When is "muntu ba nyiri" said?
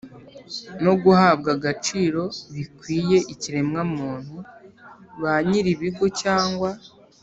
3.95-5.69